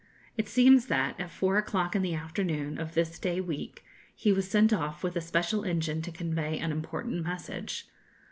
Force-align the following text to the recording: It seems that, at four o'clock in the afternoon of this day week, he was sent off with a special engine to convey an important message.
It 0.35 0.49
seems 0.49 0.87
that, 0.87 1.19
at 1.19 1.29
four 1.29 1.57
o'clock 1.59 1.95
in 1.95 2.01
the 2.01 2.15
afternoon 2.15 2.79
of 2.79 2.95
this 2.95 3.19
day 3.19 3.39
week, 3.39 3.85
he 4.15 4.33
was 4.33 4.49
sent 4.49 4.73
off 4.73 5.03
with 5.03 5.15
a 5.15 5.21
special 5.21 5.63
engine 5.63 6.01
to 6.01 6.11
convey 6.11 6.57
an 6.57 6.71
important 6.71 7.23
message. 7.23 7.87